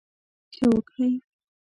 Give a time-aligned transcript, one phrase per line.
[0.53, 1.09] ښه وکړٸ.